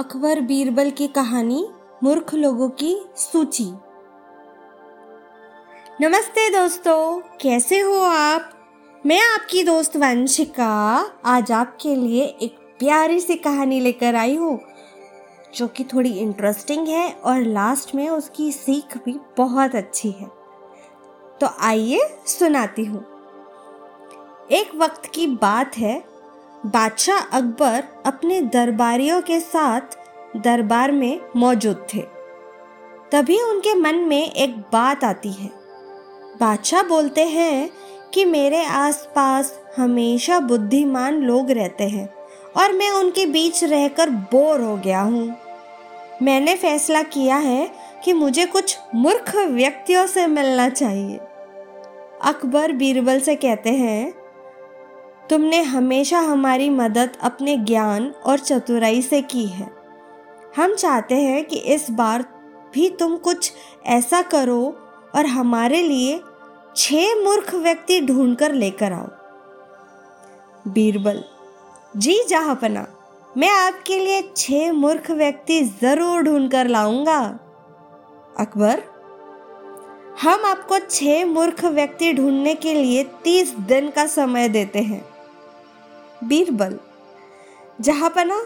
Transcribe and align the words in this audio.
अकबर 0.00 0.40
बीरबल 0.40 0.90
की 0.90 1.06
कहानी, 1.06 1.68
मूर्ख 2.02 2.34
लोगों 2.34 2.68
की 2.68 3.06
सूची। 3.16 3.72
नमस्ते 6.00 6.50
दोस्तों, 6.50 7.20
कैसे 7.40 7.80
हो 7.80 7.94
आप? 8.00 8.52
मैं 9.06 9.20
आपकी 9.20 9.62
दोस्त 9.62 9.96
वंशिका, 9.96 11.10
आज 11.24 11.52
आपके 11.52 11.94
लिए 11.94 12.24
एक 12.24 12.76
प्यारी 12.78 13.20
सी 13.20 13.36
कहानी 13.36 13.80
लेकर 13.80 14.14
आई 14.14 14.36
हूँ, 14.36 14.60
जो 15.54 15.66
कि 15.66 15.84
थोड़ी 15.84 16.12
इंटरेस्टिंग 16.18 16.88
है 16.88 17.12
और 17.12 17.40
लास्ट 17.40 17.94
में 17.94 18.08
उसकी 18.08 18.52
सीख 18.52 18.98
भी 19.04 19.20
बहुत 19.38 19.74
अच्छी 19.74 20.10
है। 20.10 20.26
तो 21.40 21.46
आइए 21.60 22.00
सुनाती 22.26 22.84
हूँ। 22.84 23.04
एक 24.50 24.70
वक्त 24.74 25.06
की 25.06 25.26
बात 25.26 25.76
है 25.76 26.19
बादशाह 26.66 27.18
अकबर 27.18 27.84
अपने 28.06 28.40
दरबारियों 28.40 29.22
के 29.22 29.40
साथ 29.40 29.80
दरबार 30.36 30.92
में 30.92 31.20
मौजूद 31.36 31.86
थे। 31.94 32.00
तभी 33.12 33.40
उनके 33.42 33.74
मन 33.74 33.94
में 33.94 34.32
एक 34.32 34.56
बात 34.56 35.04
आती 35.04 35.32
है। 35.32 35.50
बादशाह 36.40 36.82
बोलते 36.82 37.24
हैं 37.24 37.70
कि 38.14 38.24
मेरे 38.24 38.64
आसपास 38.64 39.60
हमेशा 39.76 40.40
बुद्धिमान 40.40 41.14
लोग 41.14 41.50
रहते 41.50 41.84
हैं 41.84 42.08
और 42.56 42.72
मैं 42.72 42.90
उनके 42.90 43.26
बीच 43.26 43.64
रहकर 43.64 44.10
बोर 44.10 44.60
हो 44.60 44.76
गया 44.76 45.00
हूँ। 45.00 45.36
मैंने 46.22 46.56
फैसला 46.56 47.02
किया 47.02 47.36
है 47.36 47.70
कि 48.04 48.12
मुझे 48.12 48.46
कुछ 48.46 48.78
मूर्ख 48.94 49.36
व्यक्तियों 49.36 50.06
से 50.06 50.26
मिलना 50.26 50.68
चाहिए। 50.68 51.16
अकबर 52.22 52.72
बीरबल 52.72 53.20
से 53.20 53.36
कहते 53.36 53.70
हैं 53.70 54.19
तुमने 55.30 55.60
हमेशा 55.62 56.18
हमारी 56.18 56.68
मदद 56.70 57.16
अपने 57.22 57.56
ज्ञान 57.56 58.06
और 58.26 58.38
चतुराई 58.38 59.02
से 59.02 59.20
की 59.22 59.44
है। 59.46 59.70
हम 60.56 60.74
चाहते 60.74 61.14
हैं 61.14 61.44
कि 61.44 61.56
इस 61.74 61.90
बार 61.90 62.22
भी 62.74 62.88
तुम 62.90 63.16
कुछ 63.16 63.52
ऐसा 63.86 64.22
करो 64.22 64.62
और 65.14 65.26
हमारे 65.26 65.82
लिए 65.82 66.18
छह 66.76 67.14
मूर्ख 67.14 67.54
व्यक्ति 67.54 68.00
ढूंढकर 68.00 68.52
लेकर 68.52 68.92
आओ। 68.92 69.08
बीरबल, 70.68 71.22
जी 71.96 72.22
जहापना, 72.28 72.86
मैं 73.28 73.50
आपके 73.50 73.98
लिए 73.98 74.22
छह 74.36 74.72
मूर्ख 74.72 75.10
व्यक्ति 75.10 75.62
ज़रूर 75.82 76.22
ढूंढकर 76.22 76.68
लाऊँगा। 76.68 77.20
अकबर, 78.38 78.82
हम 80.22 80.44
आपको 80.46 80.78
छह 80.80 81.24
मूर्ख 81.26 81.64
व्यक्ति 81.64 82.12
ढूँढने 82.12 82.54
के 82.54 82.74
लिए 82.74 83.04
तीस 83.24 83.54
दिन 83.68 83.90
का 83.90 84.06
समय 84.08 84.48
देते 84.48 84.78
हैं। 84.78 85.02
बीरबल 86.24 86.78
जहापना 87.80 88.40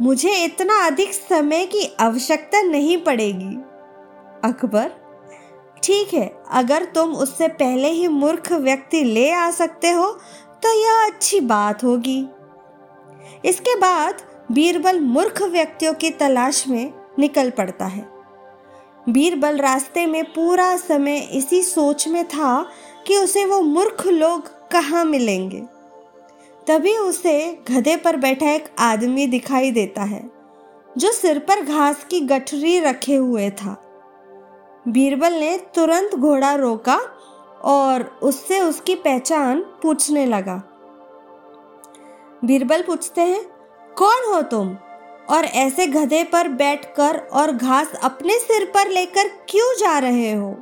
मुझे 0.00 0.34
इतना 0.34 0.74
अधिक 0.86 1.12
समय 1.12 1.64
की 1.66 1.84
आवश्यकता 2.00 2.60
नहीं 2.62 2.96
पड़ेगी। 2.98 3.54
अकबर, 4.44 4.90
ठीक 5.82 6.12
है, 6.14 6.26
अगर 6.50 6.84
तुम 6.84 7.14
उससे 7.14 7.48
पहले 7.48 7.88
ही 7.88 8.08
मूर्ख 8.08 8.52
व्यक्ति 8.52 9.02
ले 9.04 9.30
आ 9.30 9.50
सकते 9.50 9.90
हो 9.90 10.10
तो 10.62 10.72
यह 10.74 11.06
अच्छी 11.06 11.40
बात 11.40 11.82
होगी। 11.84 12.18
इसके 13.44 13.74
बाद 13.76 14.22
बीरबल 14.52 15.00
मूर्ख 15.00 15.42
व्यक्तियों 15.42 15.94
की 15.94 16.10
तलाश 16.10 16.66
में 16.68 16.92
निकल 17.18 17.50
पड़ता 17.50 17.86
है। 17.86 18.06
बीरबल 19.08 19.56
रास्ते 19.56 20.06
में 20.06 20.24
पूरा 20.24 20.76
समय 20.76 21.18
इसी 21.32 21.62
सोच 21.62 22.06
में 22.08 22.24
था 22.24 22.62
कि 23.06 23.16
उसे 23.16 23.44
वो 23.44 23.60
मूर्ख 23.62 24.06
लोग 24.06 24.48
कहाँ 24.70 25.04
मिलेंगे। 25.04 25.62
तभी 26.68 26.96
उसे 26.98 27.64
गधे 27.70 27.96
पर 27.96 28.16
बैठा 28.16 28.50
एक 28.50 28.64
आदमी 28.78 29.26
दिखाई 29.26 29.70
देता 29.70 30.02
है, 30.02 30.30
जो 30.98 31.12
सिर 31.12 31.38
पर 31.38 31.60
घास 31.60 32.04
की 32.04 32.20
गठरी 32.20 32.80
रखे 32.80 33.14
हुए 33.14 33.50
था। 33.50 33.72
बीरबल 34.88 35.32
ने 35.32 35.56
तुरंत 35.74 36.14
घोड़ा 36.14 36.54
रोका 36.54 36.96
और 37.64 38.02
उससे 38.22 38.60
उसकी 38.60 38.94
पहचान 38.94 39.60
पूछने 39.82 40.26
लगा। 40.26 40.56
बीरबल 42.44 42.82
पूछते 42.82 43.20
हैं, 43.20 43.42
कौन 43.98 44.34
हो 44.34 44.42
तुम? 44.42 44.74
और 45.30 45.44
ऐसे 45.44 45.86
गधे 45.86 46.22
पर 46.24 46.48
बैठकर 46.48 47.18
और 47.32 47.52
घास 47.52 47.94
अपने 48.02 48.38
सिर 48.38 48.64
पर 48.64 48.88
लेकर 48.88 49.28
क्यों 49.48 49.74
जा 49.78 49.98
रहे 49.98 50.32
हो? 50.32 50.56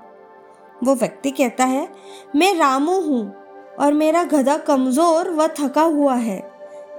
वो 0.84 0.94
व्यक्ति 0.94 1.30
कहता 1.30 1.64
है, 1.64 1.88
मैं 2.36 2.54
रामू 2.54 3.00
हूँ 3.00 3.45
और 3.78 3.92
मेरा 3.92 4.22
गधा 4.24 4.56
कमज़ोर 4.58 5.30
व 5.30 5.46
थका 5.58 5.82
हुआ 5.82 6.14
है। 6.14 6.42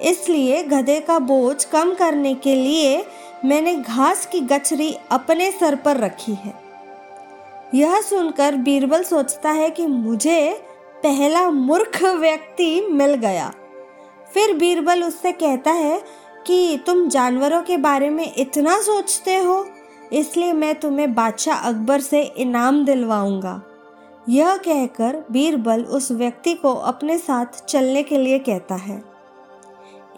इसलिए 0.04 0.62
गधे 0.64 1.00
का 1.00 1.18
बोझ 1.22 1.64
कम 1.66 1.94
करने 1.94 2.34
के 2.36 2.56
लिए 2.56 3.06
मैंने 3.46 3.76
घास 3.76 4.26
की 4.26 4.40
गचरी 4.42 4.94
अपने 5.12 5.52
सर 5.52 5.76
पर 5.76 5.98
रखी 5.98 6.34
है। 6.36 6.54
यह 7.76 8.00
सुनकर 8.02 8.56
बीरबल 8.58 9.04
सोचता 9.04 9.52
है 9.52 9.70
कि 9.70 9.86
मुझे 9.88 10.52
पहला 11.04 11.50
मूर्ख 11.50 12.04
व्यक्ति 12.04 12.82
मिल 12.92 13.14
गया। 13.16 13.52
फिर 14.34 14.54
बीरबल 14.54 15.04
उससे 15.04 15.32
कहता 15.32 15.72
है 15.72 16.00
कि 16.48 16.84
तुम 16.86 17.08
जानवरों 17.10 17.62
के 17.62 17.78
बारे 17.78 18.10
में 18.10 18.34
इतना 18.34 18.80
सोचते 18.82 19.36
हो, 19.38 19.66
इसलिए 20.14 20.54
मैं 20.54 20.74
तुम्हें 20.76 21.14
बादशाह 21.16 21.68
अकबर 21.70 22.00
से 22.02 22.22
इनाम 22.22 22.84
दिलवाऊँगा। 22.86 23.62
यह 24.30 24.58
कहकर 24.58 25.26
बीरबल 25.32 25.84
उस 25.84 26.12
व्यक्ति 26.12 26.54
को 26.54 26.74
अपने 26.74 27.18
साथ 27.18 27.66
चलने 27.66 28.04
के 28.04 28.18
लिए 28.18 28.40
कहता 28.40 28.76
है। 28.76 29.04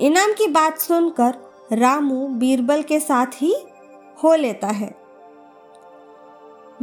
इनाम 0.02 0.32
की 0.32 0.48
बात 0.48 0.80
सुनकर 0.80 1.34
रामू 1.74 2.28
बीरबल 2.28 2.82
के 2.82 3.00
साथ 3.00 3.26
ही 3.36 3.56
हो 4.24 4.36
लेता 4.36 4.68
है। 4.68 5.00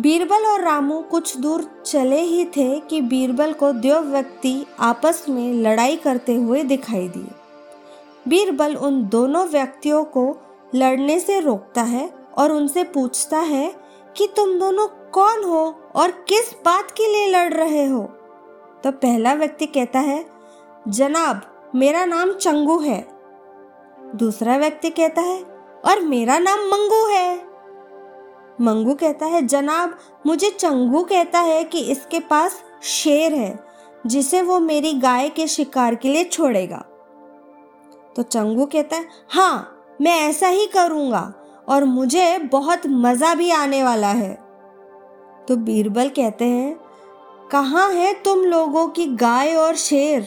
बीरबल 0.00 0.46
और 0.46 0.60
रामू 0.60 1.00
कुछ 1.00 1.36
दूर 1.36 1.82
चले 1.86 2.20
ही 2.20 2.44
थे 2.44 2.80
कि 2.80 3.00
बीरबल 3.00 3.52
को 3.52 3.72
दो 3.72 4.00
व्यक्ति 4.00 4.66
आपस 4.80 5.26
में 5.28 5.52
लड़ाई 5.52 5.96
करते 5.96 6.34
हुए 6.34 6.62
दिखाई 6.62 7.08
दिए। 7.08 7.28
बीरबल 8.28 8.76
उन 8.76 9.08
दोनों 9.08 9.46
व्यक्तियों 9.46 10.04
को 10.04 10.36
लड़ने 10.74 11.20
से 11.20 11.40
रोकता 11.40 11.82
है 11.82 12.14
और 12.38 12.52
उनसे 12.52 12.84
पूछता 12.84 13.38
है 13.38 13.74
कि 14.16 14.26
तुम 14.36 14.58
दोनों 14.58 14.86
कौन 14.86 15.44
हो? 15.44 15.85
और 15.96 16.10
किस 16.10 16.54
बात 16.64 16.90
के 16.90 17.12
लिए 17.12 17.28
लड़ 17.28 17.54
रहे 17.54 17.86
हो? 17.86 18.02
तो 18.84 18.90
पहला 18.90 19.34
व्यक्ति 19.34 19.66
कहता 19.66 19.98
है, 19.98 20.26
जनाब, 20.88 21.70
मेरा 21.74 22.04
नाम 22.04 22.32
चंगू 22.32 22.78
है। 22.78 23.08
दूसरा 24.14 24.56
व्यक्ति 24.56 24.90
कहता 24.90 25.22
है, 25.22 25.42
और 25.84 26.00
मेरा 26.00 26.38
नाम 26.38 26.58
मंगू 26.58 27.06
है। 27.06 27.36
मंगू 28.60 28.94
कहता 28.94 29.26
है, 29.26 29.46
जनाब, 29.46 29.98
मुझे 30.26 30.50
चंगू 30.50 31.02
कहता 31.02 31.38
है 31.38 31.64
कि 31.64 31.80
इसके 31.80 32.20
पास 32.20 32.62
शेर 32.82 33.34
है, 33.34 33.66
जिसे 34.06 34.42
वो 34.42 34.58
मेरी 34.58 34.92
गाय 34.92 35.28
के 35.28 35.46
शिकार 35.46 35.94
के 35.94 36.08
लिए 36.08 36.24
छोड़ेगा। 36.24 36.84
तो 38.16 38.22
चंगू 38.22 38.66
कहता 38.66 38.96
है 38.96 39.06
हाँ 39.30 39.72
मैं 40.00 40.20
ऐसा 40.20 40.48
ही 40.48 40.66
करूँगा 40.66 41.34
और 41.68 41.84
मुझे 41.84 42.38
बहुत 42.38 42.82
मज़ा 42.86 43.34
भी 43.34 43.50
आने 43.50 43.82
वाला 43.82 44.08
है। 44.08 44.45
तो 45.48 45.56
बीरबल 45.56 46.08
कहते 46.08 46.44
हैं, 46.44 46.80
कहाँ 47.52 47.92
है 47.92 48.12
तुम 48.14 48.38
लोगों 48.38 48.88
की 48.88 49.06
गाय 49.06 49.54
और 49.54 49.74
शेर? 49.74 50.26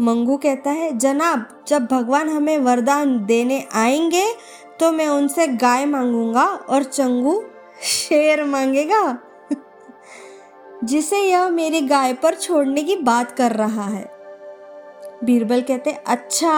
मंगू 0.00 0.36
कहता 0.36 0.70
है, 0.70 0.98
जनाब, 0.98 1.64
जब 1.68 1.86
भगवान 1.86 2.28
हमें 2.28 2.58
वरदान 2.58 3.24
देने 3.24 3.66
आएँगे 3.74 4.34
तो 4.80 4.92
मैं 4.92 5.08
उनसे 5.08 5.46
गाय 5.46 5.84
मांगूँगा 5.86 6.44
और 6.44 6.82
चंगू 6.82 7.44
शेर 7.82 8.44
मांगेगा। 8.44 9.18
जिसे 10.84 11.20
यह 11.20 11.48
मेरी 11.50 11.80
गाय 11.80 12.12
पर 12.12 12.34
छोड़ने 12.34 12.82
की 12.82 12.96
बात 12.96 13.32
कर 13.32 13.52
रहा 13.52 13.84
है। 13.84 14.10
बीरबल 15.24 15.60
कहते 15.60 15.90
अच्छा 16.06 16.54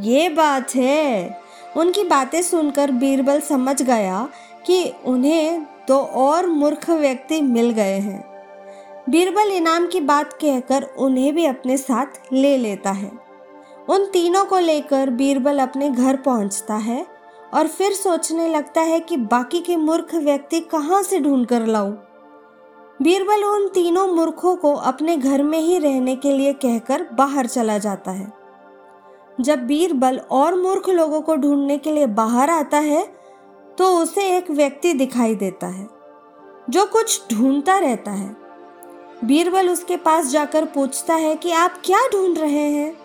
ये 0.00 0.28
बात 0.28 0.74
है। 0.74 1.40
उनकी 1.76 2.04
बातें 2.04 2.42
सुनकर 2.42 2.90
बीरबल 2.90 3.40
समझ 3.40 3.82
गया 3.82 4.28
कि 4.66 4.92
उन्हें 5.04 5.66
दो 5.88 5.98
और 5.98 6.46
मूर्ख 6.46 6.90
व्यक्ति 6.90 7.42
मिल 7.42 7.70
गए 7.70 7.98
हैं। 7.98 8.36
बीरबल 9.10 9.52
इनाम 9.52 9.86
की 9.86 10.00
बात 10.00 10.32
कहकर 10.32 10.82
उन्हें 10.82 11.34
भी 11.34 11.46
अपने 11.46 11.76
साथ 11.76 12.32
ले 12.32 12.56
लेता 12.56 12.90
है। 12.90 13.10
उन 13.88 14.06
तीनों 14.06 14.44
को 14.44 14.58
लेकर 14.58 15.10
बीरबल 15.10 15.58
अपने 15.58 15.90
घर 15.90 16.16
पहुँचता 16.16 16.74
है 16.74 17.06
और 17.54 17.66
फिर 17.66 17.92
सोचने 17.92 18.48
लगता 18.48 18.80
है 18.80 19.00
कि 19.00 19.16
बाकी 19.16 19.60
के 19.60 19.76
मूर्ख 19.76 20.14
व्यक्ति 20.14 20.60
कहाँ 20.60 21.02
से 21.02 21.20
ढूंढ 21.20 21.46
कर 21.46 21.66
लाऊं। 21.66 21.92
बीरबल 23.02 23.44
उन 23.44 23.68
तीनों 23.68 24.06
मूर्खों 24.08 24.56
को 24.56 24.74
अपने 24.74 25.16
घर 25.16 25.42
में 25.42 25.58
ही 25.58 25.78
रहने 25.78 26.16
के 26.16 26.32
लिए 26.32 26.52
कहकर 26.52 27.06
बाहर 27.12 27.46
चला 27.46 27.78
जाता 27.78 28.10
है। 28.10 28.32
जब 29.40 29.66
बीरबल 29.66 30.18
और 30.30 30.54
मूर्ख 30.54 30.88
लोगों 30.88 31.20
को 31.20 31.36
ढूँढने 31.36 31.78
के 31.78 31.92
लिए 31.92 32.06
बाहर 32.06 32.50
आता 32.50 32.78
है 32.78 33.15
तो 33.78 33.88
उसे 33.98 34.22
एक 34.36 34.50
व्यक्ति 34.50 34.92
दिखाई 34.92 35.34
देता 35.34 35.66
है, 35.66 35.88
जो 36.70 36.84
कुछ 36.86 37.20
ढूंढता 37.32 37.78
रहता 37.78 38.10
है। 38.10 38.36
बीरबल 39.24 39.68
उसके 39.68 39.96
पास 39.96 40.26
जाकर 40.26 40.64
पूछता 40.64 41.14
है 41.14 41.34
कि 41.36 41.52
आप 41.52 41.80
क्या 41.84 42.06
ढूंढ 42.08 42.38
रहे 42.38 42.68
हैं? 42.70 42.96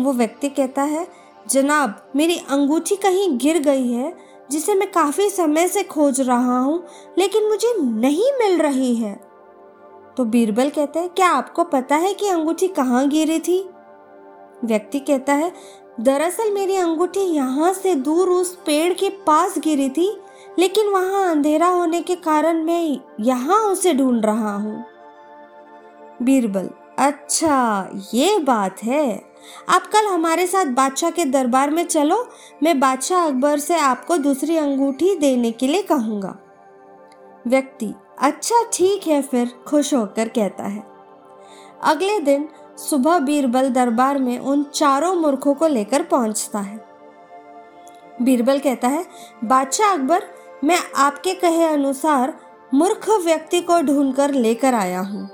वो 0.00 0.12
व्यक्ति 0.12 0.48
कहता 0.48 0.82
है, 0.82 1.06
जनाब, 1.48 2.10
मेरी 2.16 2.36
अंगूठी 2.50 2.96
कहीं 2.96 3.36
गिर 3.38 3.58
गई 3.58 3.92
है, 3.92 4.16
जिसे 4.50 4.74
मैं 4.74 4.90
काफ़ी 4.92 5.28
समय 5.30 5.68
से 5.68 5.82
खोज 5.82 6.20
रहा 6.20 6.58
हूँ, 6.58 6.82
लेकिन 7.18 7.48
मुझे 7.48 7.72
नहीं 7.78 8.32
मिल 8.32 8.60
रही 8.60 8.94
है। 8.94 9.14
तो 10.16 10.24
बीरबल 10.24 10.70
कहते 10.70 10.98
हैं, 10.98 11.08
क्या 11.08 11.28
आपको 11.28 11.64
पता 11.64 11.96
है 11.96 12.12
कि 12.14 12.28
अंगूठी 12.28 12.68
कहाँ 12.68 13.06
गिरी 13.08 13.38
थी? 13.38 13.58
व्यक्ति 14.64 14.98
कहता 14.98 15.32
है 15.32 15.52
दरअसल 15.98 16.50
मेरी 16.50 16.76
अंगूठी 16.76 17.20
यहाँ 17.20 17.72
से 17.72 17.94
दूर 17.96 18.28
उस 18.28 18.54
पेड़ 18.66 18.92
के 18.92 19.08
पास 19.26 19.58
गिरी 19.58 19.88
थी, 19.88 20.08
लेकिन 20.58 20.88
वहाँ 20.88 21.30
अंधेरा 21.30 21.68
होने 21.68 22.00
के 22.00 22.14
कारण 22.16 22.62
मैं 22.64 22.98
यहाँ 23.20 23.58
उसे 23.62 23.94
ढूंढ 23.94 24.24
रहा 24.24 24.54
हूँ। 24.54 24.84
बीरबल 26.22 26.68
अच्छा 26.98 27.90
ये 28.14 28.38
बात 28.38 28.82
है। 28.82 29.22
आप 29.68 29.86
कल 29.86 30.06
हमारे 30.06 30.46
साथ 30.46 30.66
बादशाह 30.66 31.10
के 31.10 31.24
दरबार 31.24 31.70
में 31.70 31.84
चलो, 31.84 32.24
मैं 32.62 32.78
बादशाह 32.80 33.26
अकबर 33.26 33.58
से 33.58 33.76
आपको 33.76 34.16
दूसरी 34.18 34.56
अंगूठी 34.56 35.14
देने 35.16 35.50
के 35.50 35.66
लिए 35.66 35.82
कहूँगा। 35.82 36.36
व्यक्ति 37.46 37.92
अच्छा 38.18 38.62
ठीक 38.72 39.06
है 39.06 39.20
फिर, 39.22 39.50
खुश 39.68 39.94
होकर 39.94 40.28
कहता 40.28 40.64
है। 40.64 40.82
अगले 41.84 42.18
दिन 42.20 42.48
सुबह 42.76 43.18
बीरबल 43.18 43.70
दरबार 43.70 44.18
में 44.18 44.38
उन 44.38 44.62
चारों 44.62 45.14
मूर्खों 45.14 45.54
को 45.54 45.66
लेकर 45.66 46.02
पहुँचता 46.02 46.58
है। 46.58 46.86
बीरबल 48.22 48.58
कहता 48.58 48.88
है, 48.88 49.06
बादशाह 49.44 49.92
अकबर, 49.92 50.22
मैं 50.64 50.78
आपके 50.96 51.34
कहे 51.34 51.64
अनुसार 51.64 52.34
मूर्ख 52.74 53.10
व्यक्ति 53.10 53.60
को 53.60 53.80
ढूंढकर 53.80 54.30
लेकर 54.30 54.74
आया 54.74 55.00
हूँ। 55.00 55.30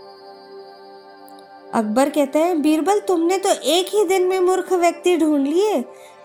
अकबर 1.74 2.08
कहते 2.08 2.38
हैं, 2.38 2.62
बीरबल, 2.62 2.98
तुमने 2.98 3.38
तो 3.38 3.48
एक 3.48 3.86
ही 3.86 4.04
दिन 4.04 4.22
में 4.22 4.40
मूर्ख 4.40 4.72
व्यक्ति 4.72 5.16
ढूंढ 5.16 5.46
लिए। 5.46 5.82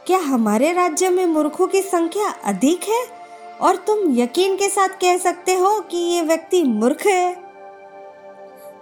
क्या 0.07 0.19
हमारे 0.19 0.73
राज्य 0.73 1.09
में 1.09 1.25
मूर्खों 1.25 1.67
की 1.67 1.81
संख्या 1.81 2.29
अधिक 2.29 2.83
है? 2.83 3.05
और 3.61 3.75
तुम 3.75 3.97
यकीन 4.17 4.55
के 4.55 4.69
साथ 4.69 4.89
कह 4.89 5.17
सकते 5.17 5.55
हो 5.55 5.79
कि 5.79 5.97
ये 5.97 6.21
व्यक्ति 6.21 6.63
मूर्ख 6.63 7.07
है? 7.07 7.35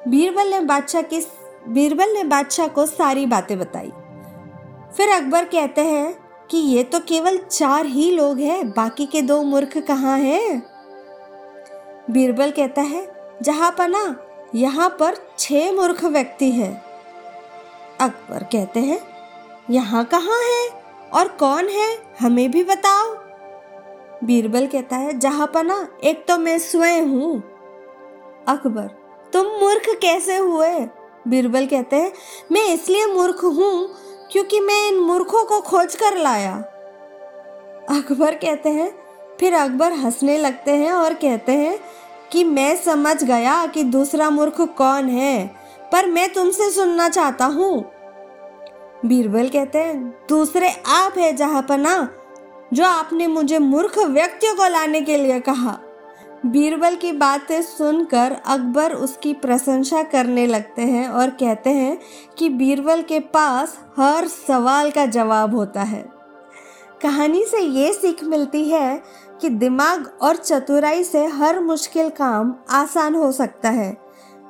बीरबल 0.07 0.47
ने 0.47 0.59
बादशाह 0.59 1.01
की 1.01 1.21
बीरबल 1.67 2.13
ने 2.13 2.23
बादशाह 2.23 2.67
को 2.67 2.85
सारी 2.85 3.25
बातें 3.25 3.57
बताई। 3.59 3.91
फिर 4.97 5.09
अकबर 5.09 5.45
कहते 5.45 5.81
हैं 5.81 6.13
कि 6.51 6.57
ये 6.57 6.83
तो 6.83 6.99
केवल 6.99 7.37
चार 7.37 7.85
ही 7.85 8.11
लोग 8.11 8.39
हैं, 8.39 8.69
बाकी 8.69 9.05
के 9.05 9.21
दो 9.21 9.41
मूर्ख 9.43 9.77
कहाँ 9.77 10.17
हैं? 10.19 10.63
बीरबल 12.11 12.51
कहता 12.51 12.81
है, 12.81 13.07
जहाँ 13.41 13.71
पना 13.71 14.03
यहाँ 14.55 14.89
पर 14.89 15.15
छह 15.39 15.71
मूर्ख 15.71 16.03
व्यक्ति 16.05 16.51
हैं। 16.51 16.73
अकबर 18.01 18.43
कहते 18.43 18.79
हैं, 18.79 18.99
यहाँ 19.69 20.03
कहाँ 20.05 20.41
है 20.43 20.67
और 21.13 21.27
कौन 21.27 21.69
है, 21.69 21.97
हमें 22.19 22.49
भी 22.51 22.63
बताओ। 22.63 23.13
बीरबल 24.23 24.67
कहता 24.67 24.95
है, 24.95 25.17
जहाँ 25.19 25.47
पना 25.47 25.87
एक 26.03 26.25
तो 26.27 26.37
मैं 26.37 26.57
स्वयं 26.59 27.07
हूँ। 27.07 27.37
अकबर, 28.47 28.87
तुम 29.33 29.47
मूर्ख 29.61 29.89
कैसे 30.01 30.37
हुए? 30.37 30.87
बीरबल 31.27 31.65
कहते 31.65 31.95
हैं, 31.95 32.11
मैं 32.51 32.65
इसलिए 32.65 33.05
मूर्ख 33.05 33.43
हूँ 33.43 33.89
क्योंकि 34.31 34.59
मैं 34.59 34.87
इन 34.87 34.99
मूर्खों 34.99 35.43
को 35.45 35.59
खोज 35.61 35.95
कर 35.95 36.17
लाया। 36.17 36.53
अकबर 37.91 38.35
कहते 38.35 38.69
हैं, 38.69 38.91
फिर 39.39 39.53
अकबर 39.53 39.93
हंसने 39.93 40.37
लगते 40.37 40.71
हैं 40.73 40.91
और 40.91 41.13
कहते 41.13 41.51
हैं 41.51 41.77
कि 42.31 42.43
मैं 42.43 42.75
समझ 42.75 43.23
गया 43.23 43.65
कि 43.65 43.83
दूसरा 43.85 44.29
मूर्ख 44.29 44.61
कौन 44.77 45.09
है, 45.09 45.45
पर 45.91 46.07
मैं 46.07 46.31
तुमसे 46.33 46.69
सुनना 46.71 47.09
चाहता 47.09 47.45
हूँ। 47.45 47.83
बीरबल 49.05 49.49
कहते 49.49 49.79
हैं, 49.79 50.09
दूसरे 50.29 50.69
आप 50.87 51.17
है 51.17 51.31
जहाँ 51.33 51.61
पना 51.61 51.97
जो 52.73 52.85
आपने 52.85 53.27
मुझे 53.27 53.59
मूर्ख 53.59 53.97
व्यक्तियों 53.99 54.55
को 54.55 54.67
लाने 54.67 55.01
के 55.01 55.17
लिए 55.17 55.39
कहा। 55.39 55.77
बीरबल 56.45 56.95
की 56.95 57.11
बातें 57.11 57.61
सुनकर 57.61 58.31
अकबर 58.45 58.93
उसकी 58.93 59.33
प्रशंसा 59.33 60.01
करने 60.03 60.45
लगते 60.47 60.81
हैं 60.81 61.07
और 61.09 61.29
कहते 61.29 61.69
हैं 61.69 61.97
कि 62.37 62.49
बीरबल 62.49 63.01
के 63.01 63.19
पास 63.19 63.77
हर 63.97 64.27
सवाल 64.27 64.91
का 64.91 65.05
जवाब 65.05 65.55
होता 65.55 65.83
है। 65.83 66.03
कहानी 67.01 67.43
से 67.43 67.59
ये 67.59 67.91
सीख 67.93 68.23
मिलती 68.23 68.63
है 68.65 69.01
कि 69.41 69.49
दिमाग 69.49 70.05
और 70.21 70.35
चतुराई 70.35 71.03
से 71.03 71.25
हर 71.25 71.59
मुश्किल 71.59 72.09
काम 72.09 72.55
आसान 72.69 73.15
हो 73.15 73.31
सकता 73.31 73.69
है, 73.69 73.95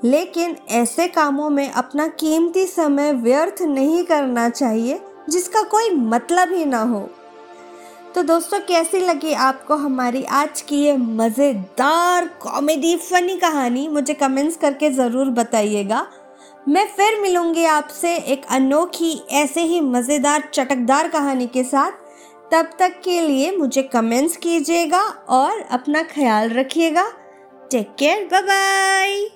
लेकिन 0.06 0.56
ऐसे 0.72 1.08
कामों 1.08 1.50
में 1.50 1.70
अपना 1.70 2.08
कीमती 2.08 2.66
समय 2.66 3.12
व्यर्थ 3.14 3.62
नहीं 3.62 4.04
करना 4.04 4.50
चाहिए, 4.50 5.00
जिसका 5.30 5.62
कोई 5.62 5.90
मतलब 5.90 6.54
ही 6.54 6.66
ना 6.66 6.82
हो। 6.84 7.10
तो 8.16 8.22
दोस्तों, 8.24 8.60
कैसी 8.60 9.00
लगी 9.00 9.32
आपको 9.34 9.76
हमारी 9.76 10.24
आज 10.24 10.62
की 10.62 10.76
ये 10.76 10.96
मज़ेदार 10.98 12.28
कॉमेडी 12.42 12.96
फनी 12.98 13.36
कहानी? 13.38 13.88
मुझे 13.88 14.14
कमेंट्स 14.14 14.56
करके 14.58 14.90
ज़रूर 14.90 15.30
बताइएगा। 15.30 16.06
मैं 16.68 16.86
फिर 16.88 17.20
मिलूँगी 17.22 17.66
आपसे 17.66 18.16
एक 18.16 18.46
अनोखी, 18.46 19.14
ऐसे 19.32 19.62
ही 19.62 19.82
मज़ेदार, 19.82 20.50
चटकदार 20.54 21.08
कहानी 21.08 21.48
के 21.48 21.64
साथ। 21.64 21.92
तब 22.52 22.70
तक 22.80 23.02
के 23.04 23.20
लिए 23.22 23.56
मुझे 23.58 23.84
कमेंट्स 23.84 24.38
कीजिएगा 24.38 25.02
और 25.32 25.62
अपना 25.62 26.04
ख्याल 26.06 26.50
रखिएगा। 26.50 27.10
Take 27.72 27.96
care 28.00 28.28
bye 28.32 28.42
bye 28.42 29.28